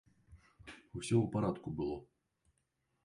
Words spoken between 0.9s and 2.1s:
Усё ў парадку было.